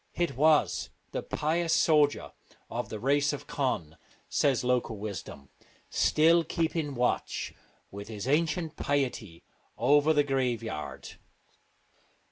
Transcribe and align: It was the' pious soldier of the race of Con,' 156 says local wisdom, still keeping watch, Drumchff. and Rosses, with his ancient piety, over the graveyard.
It 0.15 0.35
was 0.35 0.89
the' 1.11 1.21
pious 1.41 1.73
soldier 1.73 2.31
of 2.71 2.89
the 2.89 2.99
race 2.99 3.33
of 3.33 3.45
Con,' 3.45 3.89
156 4.31 4.35
says 4.35 4.63
local 4.63 4.97
wisdom, 4.97 5.49
still 5.91 6.43
keeping 6.43 6.95
watch, 6.95 7.53
Drumchff. 7.53 7.53
and 7.53 7.61
Rosses, 7.77 7.83
with 7.91 8.07
his 8.07 8.27
ancient 8.27 8.75
piety, 8.77 9.43
over 9.77 10.11
the 10.11 10.23
graveyard. 10.23 11.17